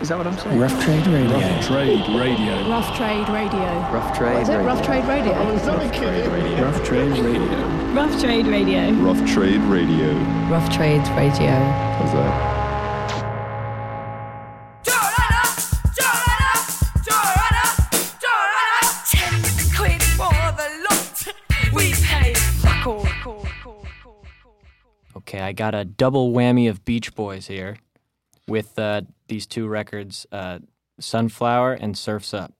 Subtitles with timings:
[0.00, 0.58] Is that what I'm saying?
[0.58, 1.38] Rough Trade Radio.
[1.38, 2.68] Rough Trade Radio.
[2.68, 3.60] Rough Trade Radio.
[3.90, 4.56] Rough Trade What is it?
[4.56, 4.64] Radio.
[4.64, 5.32] Rough Trade Radio.
[6.62, 7.92] Rough Trade Radio.
[7.94, 8.92] Rough Trade Radio.
[9.02, 10.12] Rough Trade Radio.
[10.50, 11.50] Rough Trades Radio.
[11.50, 12.54] How's that?
[25.16, 27.78] Okay, I got a double whammy of Beach Boys here
[28.46, 30.58] with uh, these two records, uh,
[31.00, 32.52] Sunflower and Surf's Up.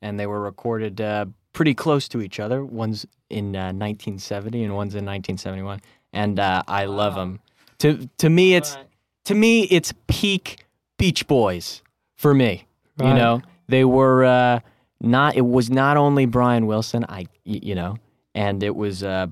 [0.00, 2.64] And they were recorded uh, pretty close to each other.
[2.64, 5.80] One's in uh, 1970 and one's in 1971.
[6.12, 7.40] And uh, I love them.
[7.78, 8.76] To, to me, it's
[9.24, 10.64] to me it's peak
[10.98, 11.82] Beach Boys
[12.16, 12.66] for me.
[13.00, 14.60] You know, they were uh,
[15.00, 15.36] not.
[15.36, 17.04] It was not only Brian Wilson.
[17.08, 17.96] I you know,
[18.34, 19.28] and it was uh,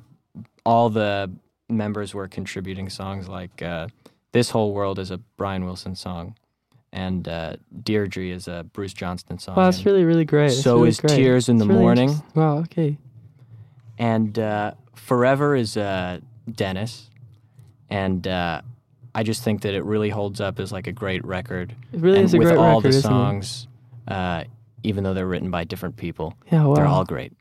[0.65, 1.33] all the
[1.69, 3.89] members were contributing songs like uh,
[4.31, 6.37] "This Whole World" is a Brian Wilson song,
[6.93, 9.57] and uh, "Deirdre" is a Bruce Johnston song.
[9.57, 10.49] Wow, that's really, really great.
[10.49, 11.17] That's So really is great.
[11.17, 12.15] Tears in It's the really Morning.
[12.35, 12.97] Wow, okay.
[13.99, 16.21] and uh, "Forever" is uh,
[16.51, 17.11] Dennis,
[17.91, 18.63] and uh,
[19.15, 21.75] I just think that it really holds up as like a great record.
[21.93, 23.15] It really and is a with great all record, the isn't it?
[23.15, 23.69] songs,
[24.09, 24.45] uh,
[24.83, 26.75] even though they're written by different people, Yeah, wow.
[26.75, 27.33] they're all great.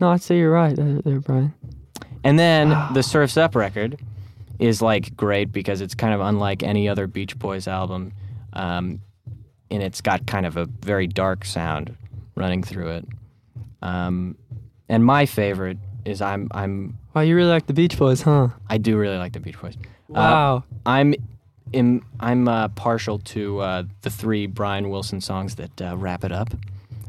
[0.00, 1.54] No, I'd say you're right there, there Brian.
[2.22, 2.90] And then Wow.
[2.92, 3.98] the Surf's Up record
[4.58, 8.12] is like great because it's kind of unlike any other Beach Boys album,
[8.56, 9.00] um,
[9.70, 11.96] and it's got kind of a very dark sound
[12.34, 13.04] running through it.
[13.82, 14.36] Um,
[14.88, 18.48] and my favorite is I'm I'm Wow, you really like the Beach Boys, huh?
[18.68, 19.76] I do really like the Beach Boys.
[19.76, 20.64] Uh, Wow.
[20.84, 21.14] I'm
[21.72, 26.32] im I'm uh, partial to uh, the three Brian Wilson songs that uh, wrap it
[26.32, 26.54] up,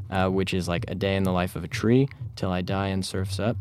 [0.09, 2.87] uh, which is like "A Day in the Life of a Tree," "Till I Die,"
[2.87, 3.55] and "Surfs Up."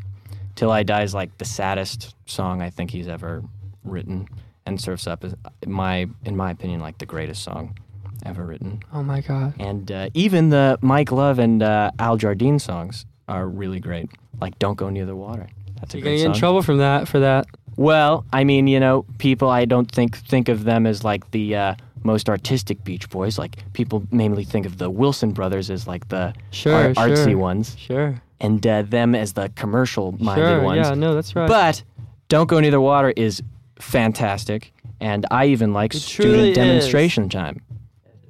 [0.54, 3.42] "Till I Die" is like the saddest song I think he's ever
[3.84, 4.26] written,
[4.66, 5.34] and "Surfs Up" is
[5.66, 7.78] my in my opinion like the greatest song
[8.24, 8.82] ever written.
[8.92, 9.54] oh my God.
[9.60, 14.08] And uh, even the Mike Love and uh, Al Jardine songs are really great.
[14.40, 15.48] Like "Don't Go Near the Water."
[15.80, 17.46] That's a You're gonna get in trouble from that for that.
[17.76, 21.54] Well, I mean, you know, people I don't think think of them as like the
[21.56, 23.38] uh, most artistic Beach Boys.
[23.38, 27.38] Like people mainly think of the Wilson brothers as like the Sure, ar- artsy sure.
[27.38, 28.20] ones, Sure.
[28.40, 30.62] and uh, them as the commercial-minded Sure.
[30.62, 30.88] ones.
[30.88, 31.46] Yeah, no, that's right.
[31.48, 31.82] But
[32.28, 33.42] "Don't Go Near the Water" is
[33.78, 36.56] fantastic, and I even like It student truly is.
[36.56, 37.62] demonstration time.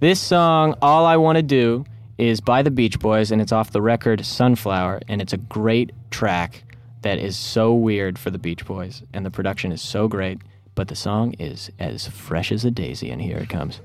[0.01, 1.85] This song, "All I Want to Do,"
[2.19, 5.93] is by the Beach Boys, and it's off the record "Sunflower," and it's a great
[6.11, 6.65] track
[7.03, 10.39] that is so weird for the Beach Boys, and the production is so great.
[10.75, 13.81] But the song is as fresh as a daisy, and here it comes.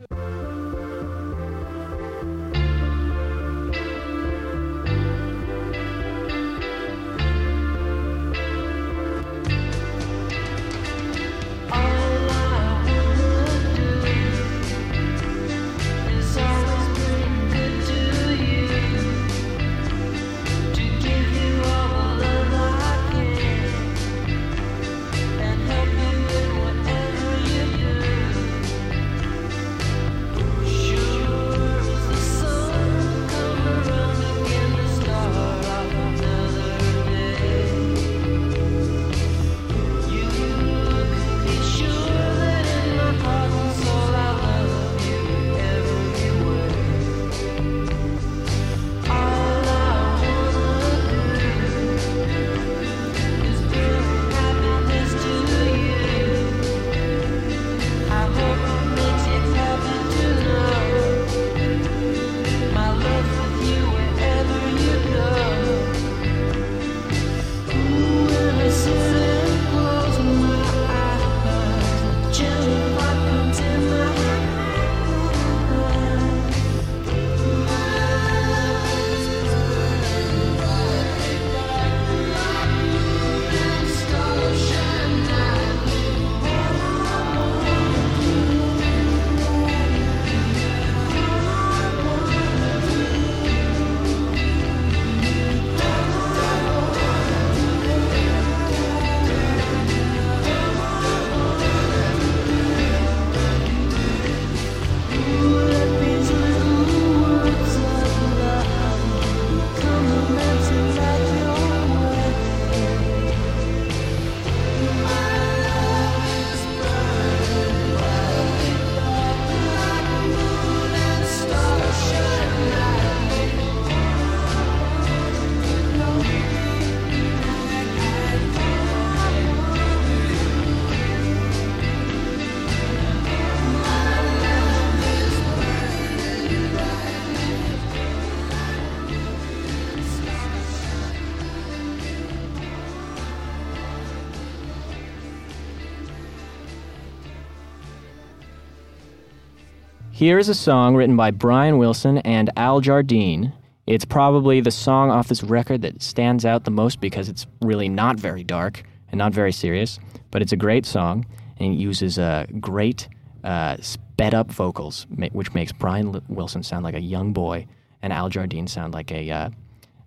[150.22, 153.54] Here is a song written by Brian Wilson and Al Jardine.
[153.88, 157.90] It's probably the song off this record that stands out the most because it's really
[157.90, 161.26] not very dark and not very serious, but it's a great song
[161.58, 163.08] and it uses uh, great
[163.44, 167.66] uh, sped up vocals, which makes Brian Wilson sound like a young boy
[168.04, 169.50] and Al Jardine sound like a, uh,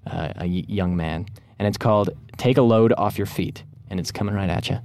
[0.07, 1.27] uh, a young man.
[1.59, 4.79] And it's called Take a Load Off Your Feet, and it's coming right at you.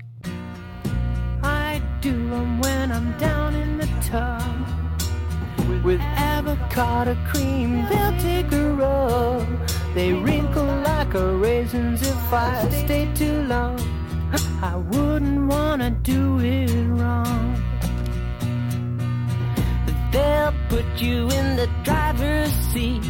[5.89, 9.47] With avocado cream, they'll take a rub.
[9.95, 13.79] They wrinkle like a raisins if I stay too long.
[14.61, 17.55] I wouldn't wanna do it wrong.
[20.11, 23.03] They'll put you in the driver's seat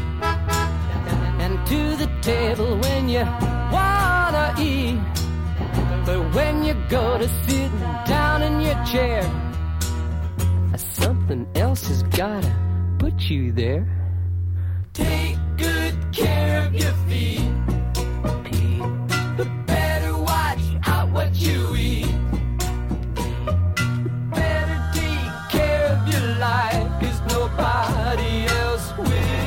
[1.43, 3.25] and to the table when you
[3.73, 5.01] wanna eat.
[6.05, 9.21] But when you go to sitting down in your chair,
[10.77, 12.68] something else has gotta
[13.27, 13.85] you there.
[14.93, 17.41] Take good care of your feet.
[19.37, 22.13] But better watch out what you eat.
[24.31, 29.39] Better take care of your life, cause nobody else will.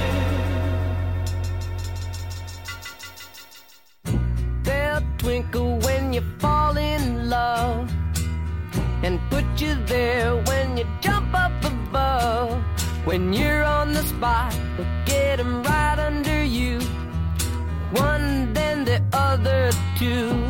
[4.65, 7.91] They'll twinkle when you fall in love
[9.03, 10.37] and put you there
[13.13, 14.55] When you're on the spot,
[15.05, 16.81] get 'em right under you.
[17.93, 20.42] One, then the other two.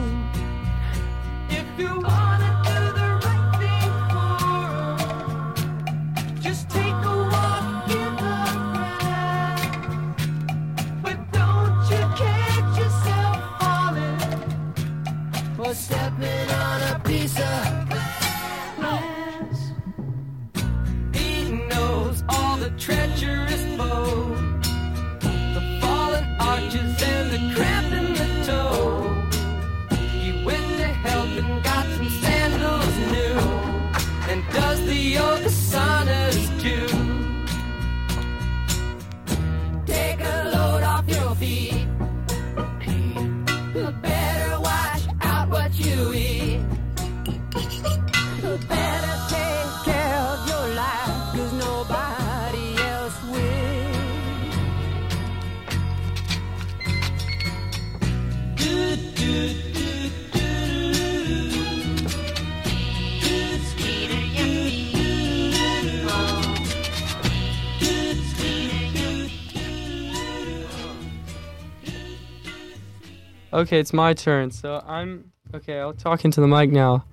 [73.62, 74.50] Okay, it's my turn.
[74.50, 75.78] So I'm okay.
[75.78, 77.04] I'll talk into the mic now.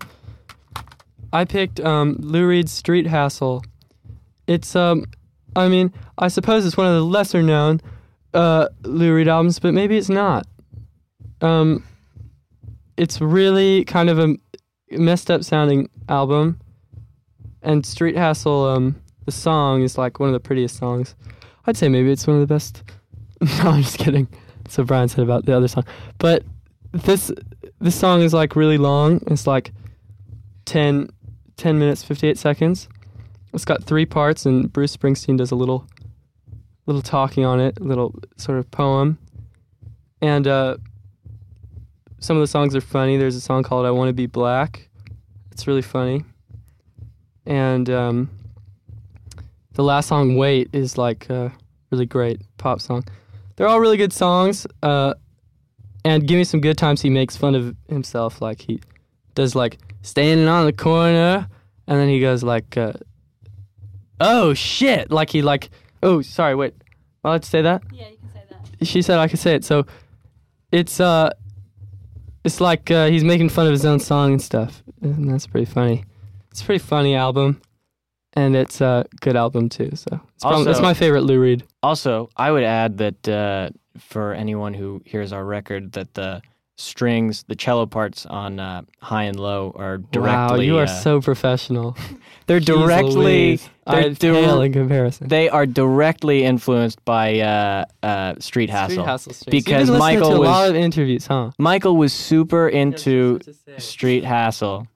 [1.32, 3.64] I picked um, Lou Reed's Street Hassle.
[4.48, 5.06] It's um,
[5.56, 7.82] I mean, I suppose it's one of the lesser known
[8.34, 10.48] uh, Lou Reed albums, but maybe it's not.
[11.42, 11.84] Um,
[12.98, 14.36] it's really kind of a
[14.90, 16.60] messed up sounding album,
[17.62, 21.14] and Street Hassle, um, the song is like one of the prettiest songs.
[21.68, 22.82] I'd say maybe it's one of the best.
[23.42, 24.28] no, I'm just kidding.
[24.70, 25.84] So Brian said about the other song,
[26.18, 26.44] but
[26.92, 27.32] this
[27.80, 29.22] this song is like really long.
[29.28, 29.72] It's like
[30.66, 31.10] 10,
[31.58, 32.88] 10 minutes, 58 seconds.
[33.54, 35.88] It's got three parts, and Bruce Springsteen does a little,
[36.86, 39.18] little talking on it, a little sort of poem.
[40.22, 40.78] And uh,
[42.20, 43.18] some of the songs are funny.
[43.18, 44.88] There's a song called "I Want to Be Black."
[45.52, 46.24] It's really funny.
[47.46, 48.30] And um,
[49.74, 51.52] the last song, "Wait," is like a
[51.90, 53.04] really great pop song.
[53.60, 54.66] They're all really good songs.
[54.82, 55.16] Uh,
[56.06, 58.80] and "Give Me Some Good Times," he makes fun of himself, like he
[59.36, 61.46] does, like standing on the corner,
[61.86, 62.94] and then he goes like, uh,
[64.22, 66.88] "Oh shit!" Like he like, "Oh sorry, wait, am
[67.26, 68.88] I allowed to say that?" Yeah, you can say that.
[68.88, 69.66] She said I could say it.
[69.66, 69.86] So
[70.72, 71.32] it's uh,
[72.46, 75.66] it's like uh, he's making fun of his own song and stuff, and that's pretty
[75.70, 76.06] funny.
[76.50, 77.62] It's a pretty funny album,
[78.34, 79.92] and it's a good album too.
[79.96, 81.64] So it's, probably, it's my favorite Lou Reed.
[81.84, 86.42] Also, I would add that uh, for anyone who hears our record, that the
[86.78, 90.58] strings, the cello parts on uh, high and low are directly.
[90.58, 91.98] wow, you are uh, so professional.
[92.48, 93.14] They're Jeez directly.
[93.14, 93.70] Louise.
[93.86, 95.28] they're I dir- pale in comparison.
[95.28, 98.94] They are directly influenced by uh, uh, Street Hassle.
[98.94, 99.52] Street Hassle strings.
[99.52, 101.52] Because You've been listening Michael to a was- lot of interviews, huh?
[101.60, 103.40] Michael was super into
[103.78, 104.88] Street Hassle,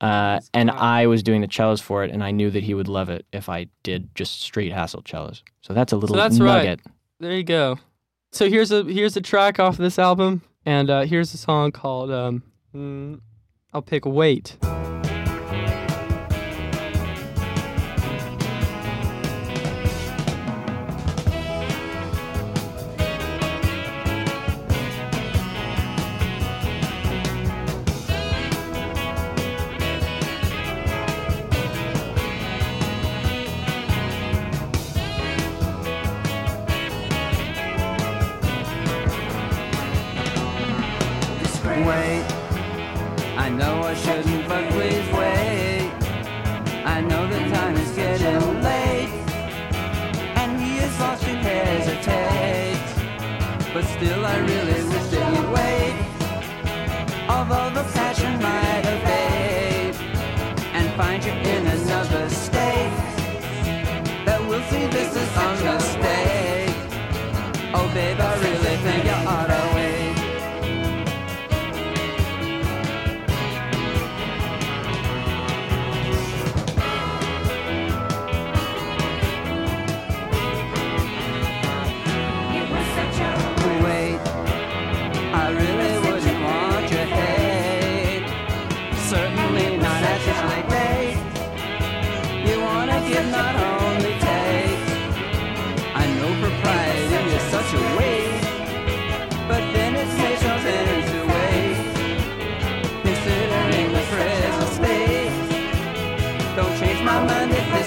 [0.00, 0.70] uh, and.
[0.80, 3.26] I was doing the cellos for it, and I knew that he would love it
[3.32, 5.42] if I did just Street Hassle cellos.
[5.60, 6.64] So that's a little that's right.
[6.64, 6.80] nugget.
[7.18, 7.78] There you go.
[8.32, 12.10] So here's a here's a track off this album, and uh, here's a song called
[12.10, 12.42] um,
[12.74, 13.20] mm,
[13.72, 14.56] I'll pick Wait.
[53.72, 55.94] But still, I really wish that you'd wait.
[57.28, 59.94] Although the passion might evade
[60.74, 61.32] and find you
[107.10, 107.79] my mind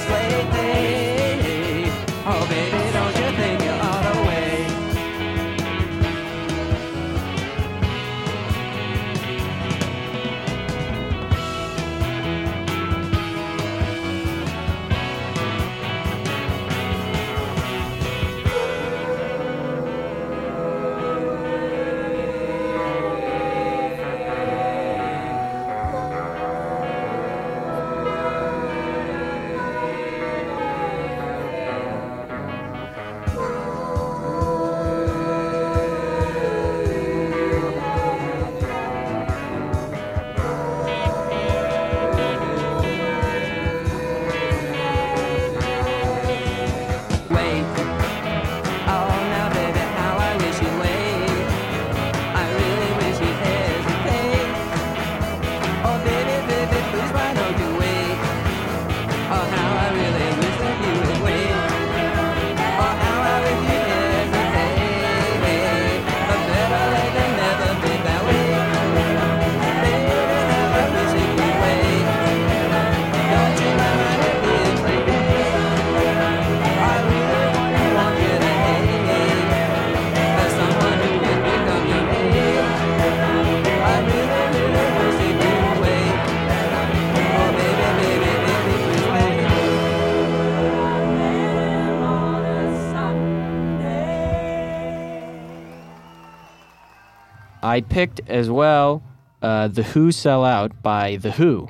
[97.64, 99.02] I picked as well
[99.42, 101.70] uh, The Who Sell Out by The Who.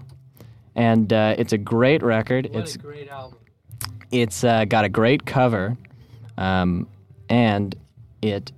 [0.75, 2.49] And uh, it's a great record.
[2.51, 3.37] What it's a great album.
[4.11, 5.77] it's uh, got a great cover,
[6.35, 6.87] um,
[7.29, 7.75] and
[8.23, 8.51] it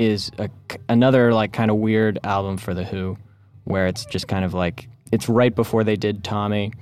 [0.00, 0.50] is a,
[0.88, 3.16] another like kind of weird album for the Who,
[3.64, 6.72] where it's just kind of like it's right before they did Tommy,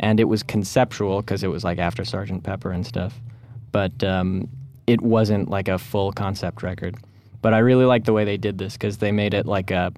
[0.00, 3.20] and it was conceptual because it was like after Sergeant Pepper and stuff,
[3.70, 4.48] but um,
[4.86, 6.96] it wasn't like a full concept record.
[7.40, 9.92] But I really like the way they did this because they made it like a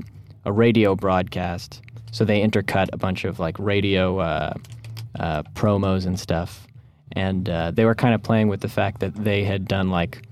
[0.44, 1.82] a radio broadcast.
[2.12, 4.54] So they intercut a bunch of like radio uh,
[5.18, 6.66] uh, promos and stuff
[7.12, 10.22] and uh, they were kind of playing with the fact that they had done like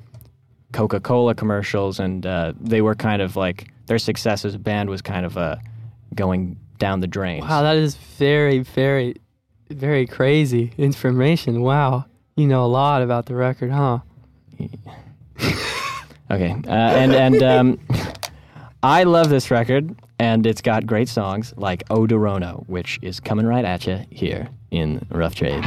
[0.72, 5.02] Coca-Cola commercials, and uh, they were kind of like their success as a band was
[5.02, 5.56] kind of uh,
[6.14, 7.40] going down the drain.
[7.40, 9.16] Wow, that is very, very,
[9.70, 11.62] very crazy information.
[11.62, 12.04] Wow.
[12.36, 14.00] You know a lot about the record, huh?
[16.30, 17.80] Okay, uh, and and um,
[18.82, 23.64] I love this record, and it's got great songs like "Odorono," which is coming right
[23.64, 25.64] at you here in Rough Trade.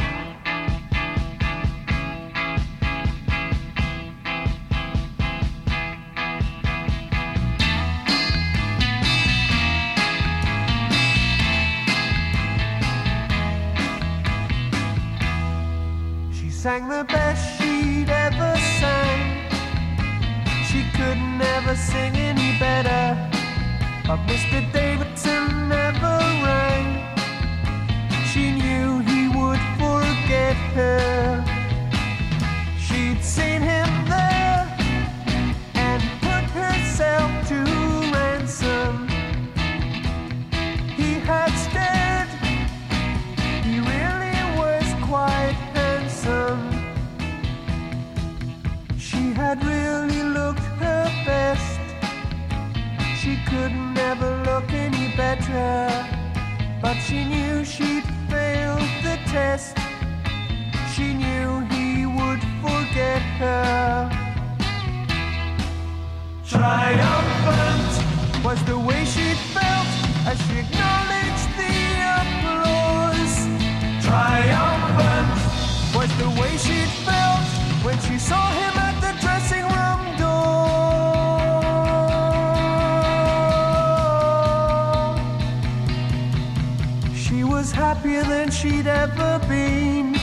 [88.12, 90.14] Happier than she'd ever been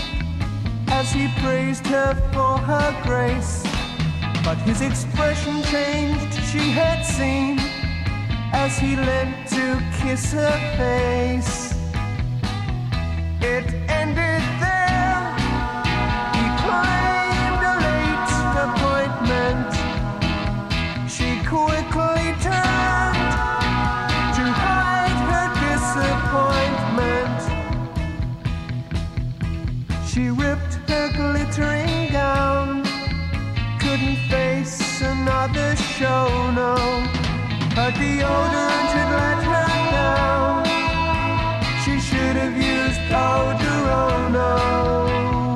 [0.88, 3.64] as he praised her for her grace.
[4.44, 7.58] But his expression changed, she had seen
[8.54, 11.69] as he leant to kiss her face.
[37.90, 39.68] Her deodorant had let her
[39.98, 40.62] down.
[41.84, 44.52] She should have used Odorono.
[44.54, 45.56] Oh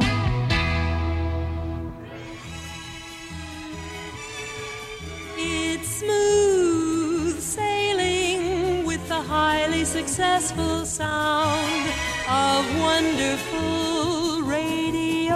[5.38, 11.88] it's smooth sailing with the highly successful sound
[12.28, 15.36] of wonderful Radio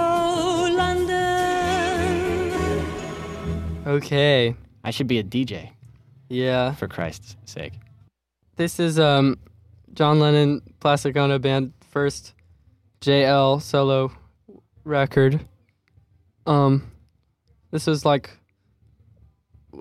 [0.82, 2.58] London.
[3.86, 4.56] Okay.
[4.84, 5.72] I should be a DJ,
[6.30, 6.74] Yeah.
[6.74, 7.74] for Christ's sake.
[8.56, 9.38] This is um
[9.94, 12.34] John Lennon Plastic Ono Band first
[13.02, 14.12] JL solo
[14.84, 15.40] record.
[16.46, 16.92] Um
[17.72, 18.32] this was like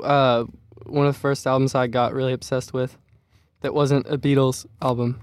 [0.03, 0.45] uh
[0.85, 2.97] one of the first albums I got really obsessed with
[3.63, 5.21] that wasn't a Beatles album,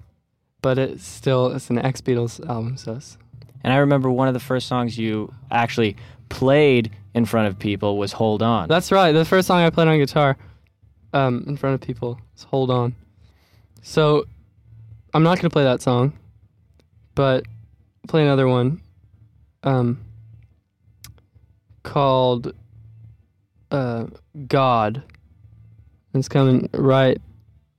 [0.62, 3.18] but it still it's an ex Beatles album, so it's
[3.64, 5.96] And I remember one of the first songs you actually
[6.30, 8.68] played in front of people was Hold On.
[8.68, 9.12] That's right.
[9.12, 10.38] The first song I played on guitar
[11.14, 12.96] um, in front of people is Hold On.
[13.82, 14.26] So
[15.14, 16.14] I'm not going to play that song,
[17.16, 17.46] but
[18.08, 18.82] play another one
[19.64, 20.04] um,
[21.84, 22.54] called
[23.72, 24.06] uh,
[24.48, 25.04] God.
[26.14, 27.20] It's coming right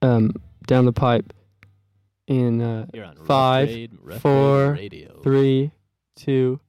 [0.03, 0.35] um,
[0.67, 1.33] down the pipe
[2.27, 2.87] in uh,
[3.25, 4.79] five, Rough four,
[5.23, 5.71] three,
[6.17, 6.61] two.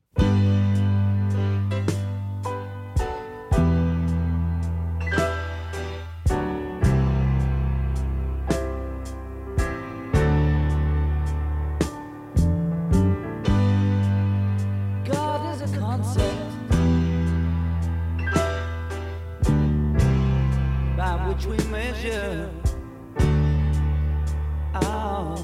[21.35, 22.49] Which we measure.
[24.73, 25.37] Our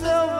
[0.00, 0.39] The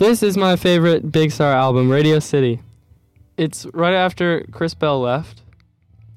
[0.00, 2.60] This is my favorite Big Star album, Radio City.
[3.36, 5.42] It's right after Chris Bell left.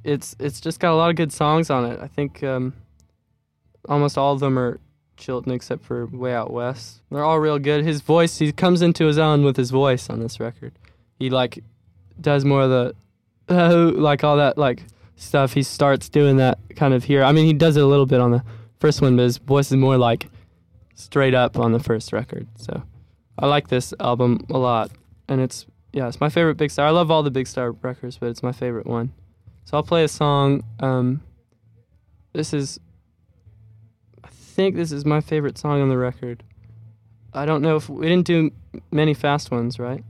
[0.05, 1.99] It's it's just got a lot of good songs on it.
[2.01, 2.71] I think um,
[3.89, 4.79] almost all of them are
[5.17, 7.01] Chilton except for Way Out West.
[7.11, 7.83] They're all real good.
[7.83, 10.71] His voice, he comes into his own with his voice on this record.
[11.19, 11.61] He like
[12.21, 12.95] does more of the
[13.99, 14.83] like all that like
[15.17, 15.51] stuff.
[15.51, 17.21] He starts doing that kind of here.
[17.21, 18.45] I mean, he does it a little bit on the
[18.79, 20.29] first one, but his voice is more like
[20.95, 22.47] straight up on the first record.
[22.55, 22.83] So
[23.37, 24.91] I like this album a lot,
[25.27, 26.87] and it's yeah, it's my favorite Big Star.
[26.87, 29.13] I love all the Big Star records, but it's my favorite one.
[29.65, 30.63] So I'll play a song.
[30.79, 31.21] Um,
[32.33, 32.79] this is,
[34.23, 36.43] I think this is my favorite song on the record.
[37.31, 38.51] I don't know if we didn't do
[38.91, 40.03] many fast ones, right?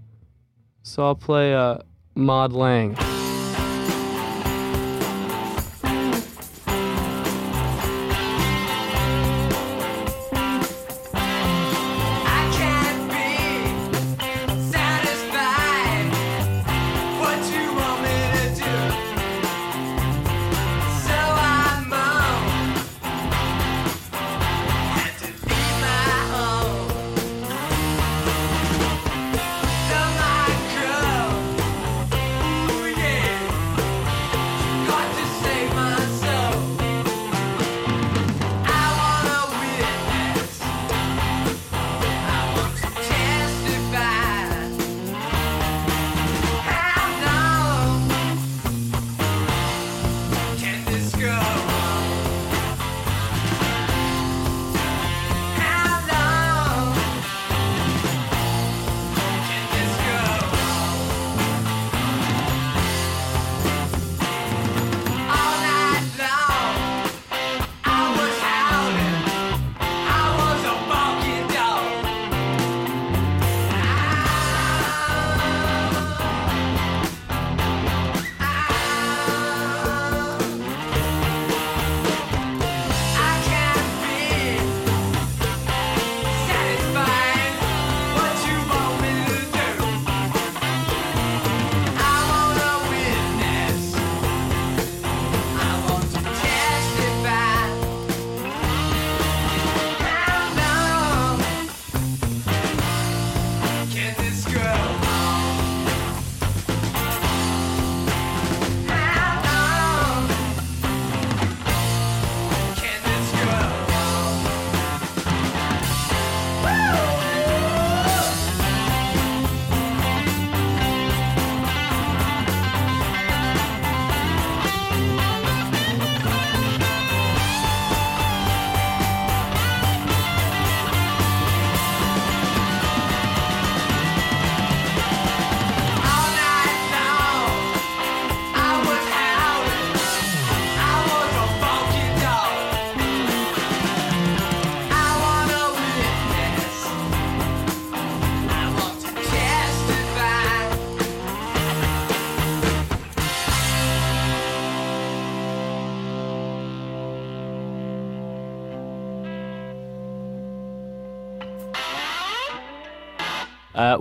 [0.83, 1.79] So I'll play uh,
[2.15, 2.95] Mod Lang.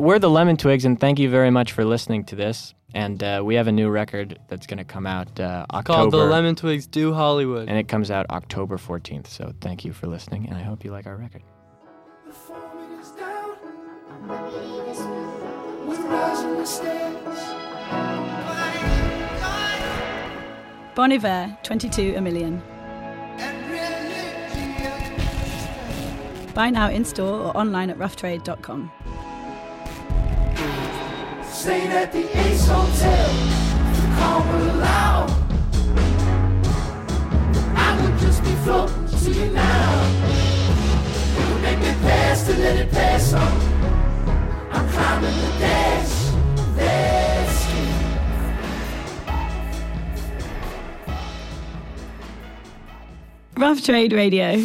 [0.03, 2.75] We're the Lemon Twigs, and thank you very much for listening to this.
[2.93, 5.97] And uh, we have a new record that's going to come out uh, October.
[5.97, 7.69] Called the Lemon Twigs Do Hollywood.
[7.69, 9.29] and it comes out October 14th.
[9.29, 11.43] So thank you for listening, and I hope you like our record.
[20.95, 22.61] Bon Iver, 22 a million.
[26.55, 28.93] Buy now in store or online at roughtrade.com.
[31.63, 33.29] Stayed at the Ace Hotel,
[33.95, 35.31] the call were loud.
[37.77, 40.03] I would just be floating to you now.
[41.39, 43.61] You would make me pass to let it pass on.
[44.73, 46.33] I'm climbing the dash,
[46.77, 47.59] dash.
[53.57, 54.57] Rough Trade Radio.